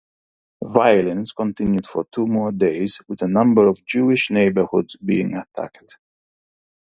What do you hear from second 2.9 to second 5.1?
with a number of Jewish neighborhoods